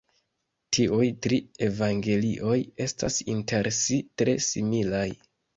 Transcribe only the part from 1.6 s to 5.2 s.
evangelioj estas inter si tre similaj.